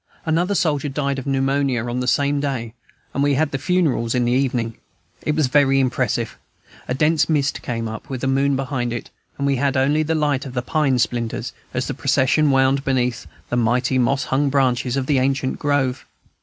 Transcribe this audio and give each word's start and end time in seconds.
Another 0.25 0.55
soldier 0.55 0.89
died 0.89 1.19
of 1.19 1.27
pneumonia 1.27 1.85
on 1.85 1.99
the 1.99 2.07
same 2.07 2.39
day, 2.39 2.73
and 3.13 3.21
we 3.21 3.35
had 3.35 3.51
the 3.51 3.59
funerals 3.59 4.15
in 4.15 4.25
the 4.25 4.31
evening. 4.31 4.77
It 5.21 5.35
was 5.35 5.45
very 5.45 5.79
impressive. 5.79 6.39
A 6.87 6.95
dense 6.95 7.29
mist 7.29 7.61
came 7.61 7.87
up, 7.87 8.09
with 8.09 8.23
a 8.23 8.27
moon 8.27 8.55
behind 8.55 8.93
it, 8.93 9.11
and 9.37 9.45
we 9.45 9.57
had 9.57 9.77
only 9.77 10.01
the 10.01 10.15
light 10.15 10.47
of 10.47 10.55
pine 10.65 10.97
splinters, 10.97 11.53
as 11.71 11.85
the 11.85 11.93
procession 11.93 12.49
wound 12.49 12.79
along 12.79 12.83
beneath 12.95 13.27
the 13.49 13.57
mighty, 13.57 13.99
moss 13.99 14.23
hung 14.23 14.49
branches 14.49 14.97
of 14.97 15.05
the 15.05 15.19
ancient 15.19 15.59
grove. 15.59 16.03